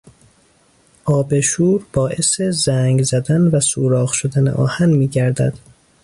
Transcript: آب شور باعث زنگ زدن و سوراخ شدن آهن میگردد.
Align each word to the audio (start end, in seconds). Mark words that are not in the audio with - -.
آب 1.05 1.39
شور 1.39 1.85
باعث 1.93 2.41
زنگ 2.41 3.03
زدن 3.03 3.41
و 3.41 3.59
سوراخ 3.59 4.13
شدن 4.13 4.47
آهن 4.47 4.89
میگردد. 4.89 5.53